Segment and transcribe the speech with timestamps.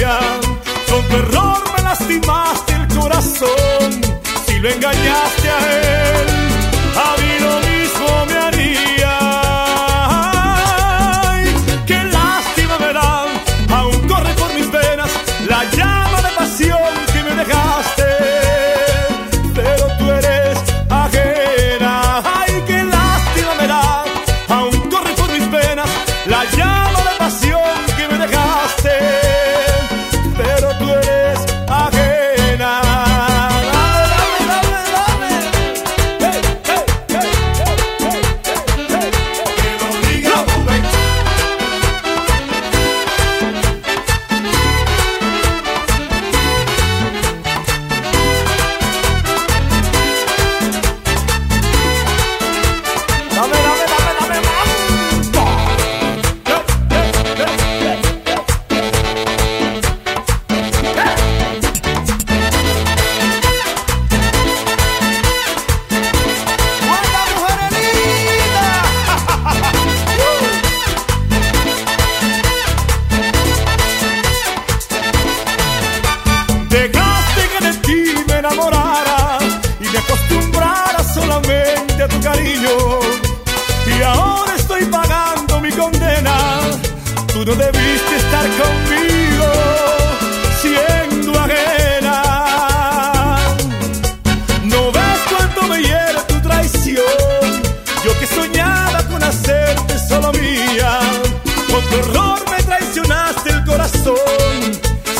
[0.00, 4.00] Con tu error me lastimaste el corazón.
[4.46, 4.99] Si lo engañaste.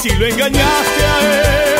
[0.01, 1.80] si lo engañaste a él.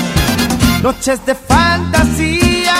[0.81, 2.73] Noches de fantasía,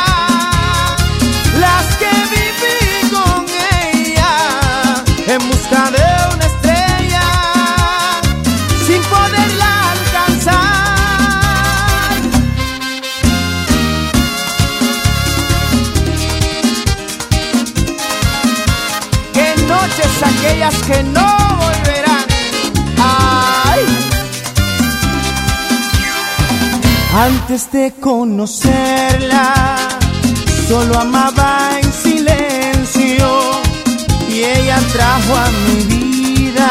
[1.60, 3.46] las que viví con
[3.94, 4.34] ella
[5.28, 6.04] en busca de
[6.34, 7.26] una estrella
[8.88, 10.62] sin poderla alcanzar.
[19.32, 21.31] Qué noches aquellas que no
[27.14, 29.76] Antes de conocerla,
[30.70, 33.28] solo amaba en silencio
[34.30, 36.70] y ella trajo a mi vida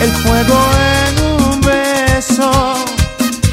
[0.00, 0.58] el fuego
[1.04, 2.50] en un beso.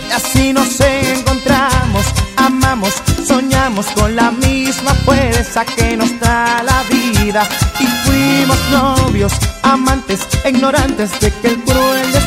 [0.09, 2.05] Y así nos encontramos,
[2.37, 2.93] amamos,
[3.27, 7.45] soñamos con la misma fuerza que nos da la vida.
[7.77, 12.26] Y fuimos novios, amantes, ignorantes de que el cruel destino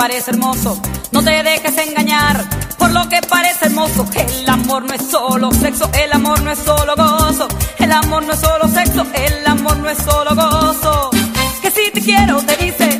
[0.00, 0.80] parece hermoso.
[1.12, 2.42] No te dejes engañar
[2.78, 4.06] por lo que parece hermoso.
[4.14, 7.46] El amor no es solo sexo, el amor no es solo gozo.
[7.78, 11.10] El amor no es solo sexo, el amor no es solo gozo.
[11.60, 12.99] Que si te quiero te dice,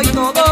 [0.00, 0.45] es mejor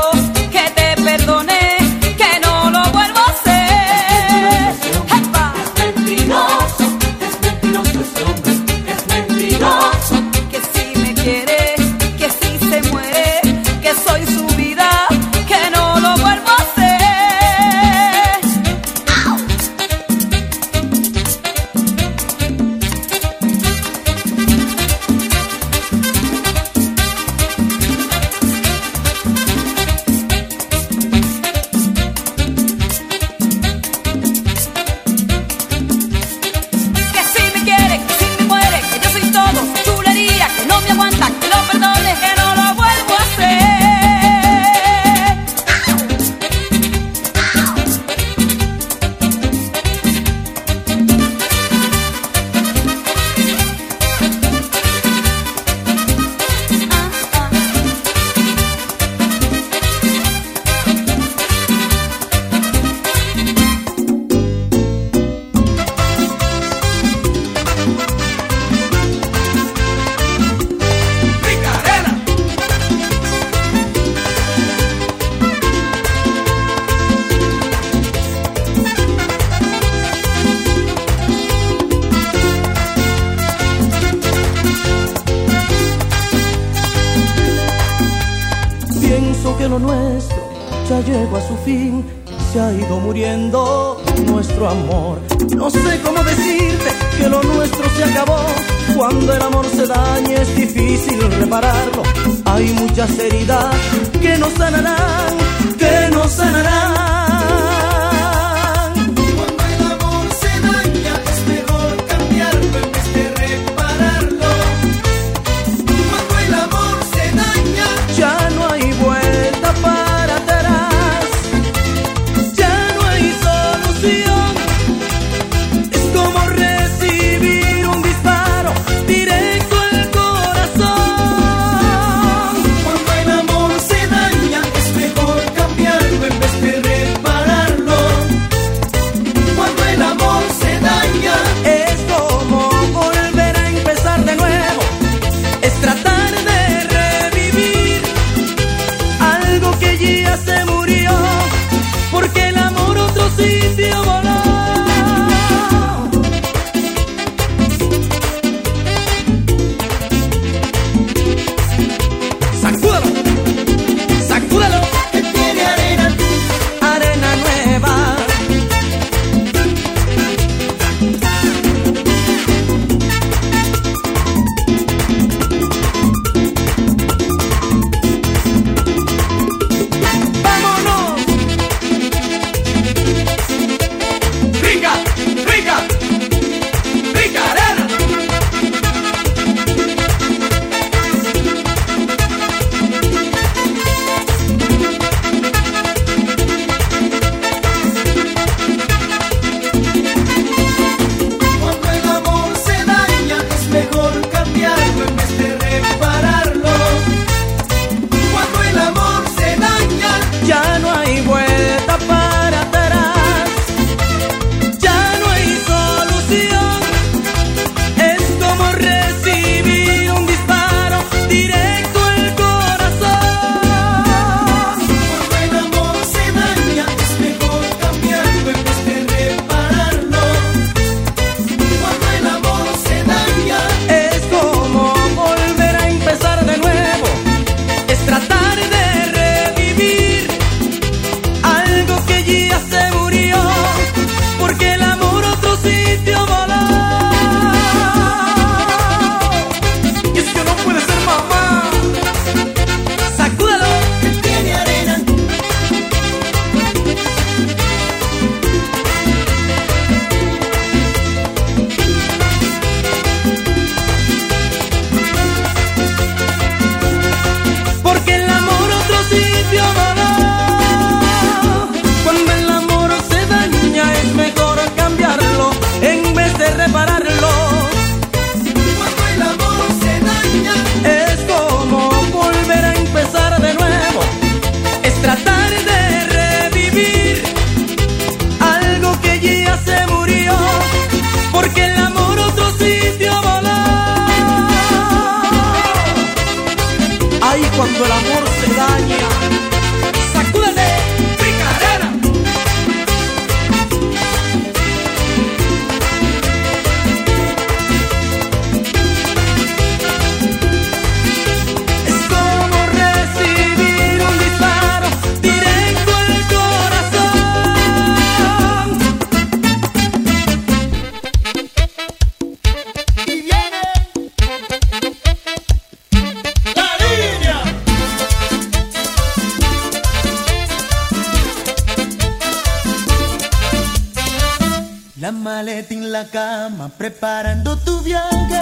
[336.84, 338.40] preparando tu viaje.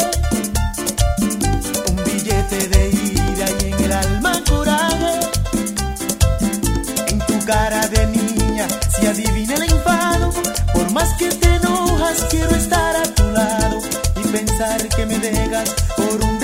[1.90, 5.14] Un billete de ida y en el alma coraje.
[7.07, 10.33] En tu cara de niña si adivina el enfado.
[10.74, 13.78] Por más que te enojas, quiero estar a tu lado
[14.16, 16.41] y pensar que me dejas por un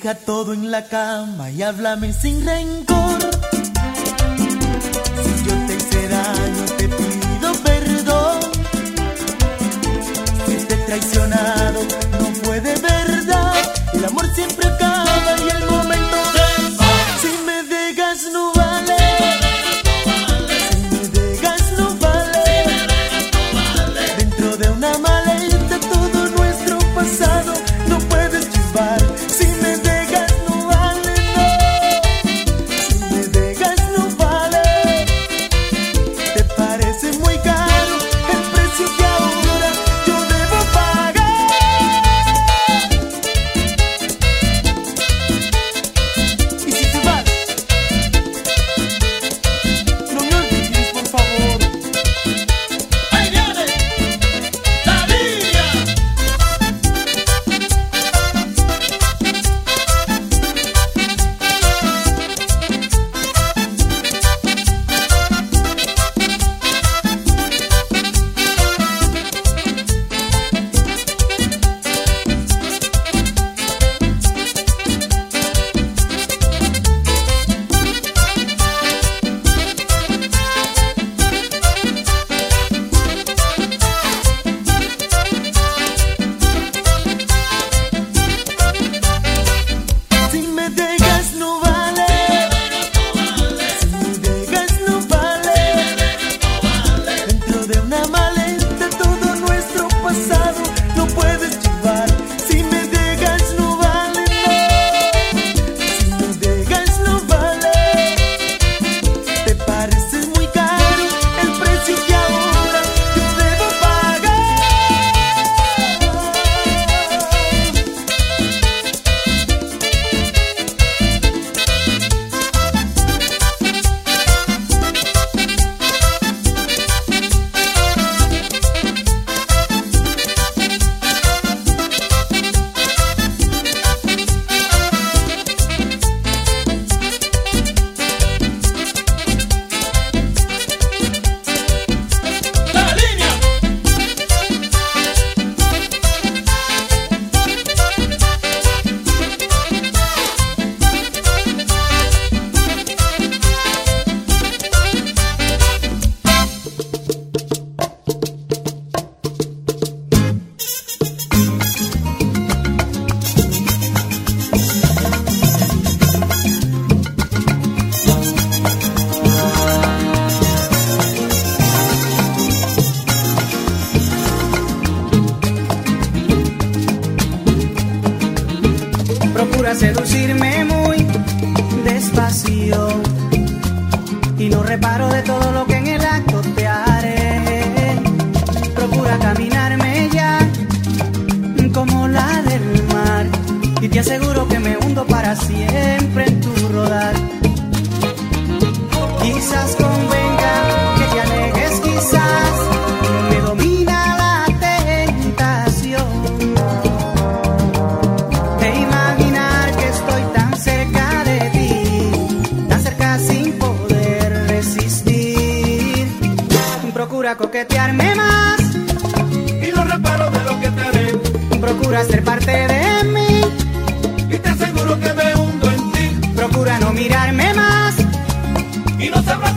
[0.00, 3.37] Deja todo en la cama y háblame sin rencor.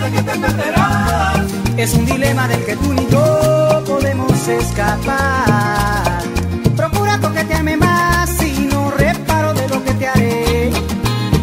[0.09, 1.45] que te perderás.
[1.77, 6.23] Es un dilema del que tú ni yo podemos escapar.
[6.75, 10.71] Procura coquetearme más y no reparo de lo que te haré.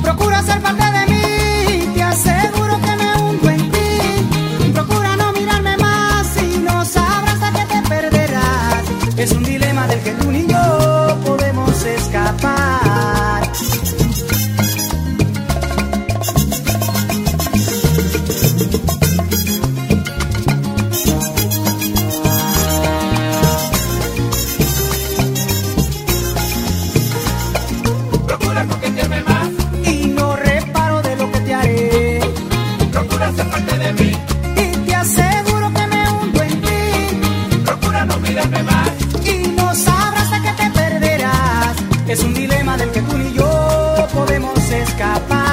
[0.02, 4.70] Procura ser parte de mí te aseguro que me hundo en ti.
[4.74, 8.82] Procura no mirarme más y no sabrás a qué te perderás.
[9.16, 12.77] Es un dilema del que tú ni yo podemos escapar.
[42.48, 45.47] dilema del que tú ni yo podemos escapar.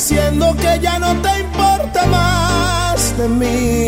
[0.00, 3.79] diciendo que ya no te importa más de mí.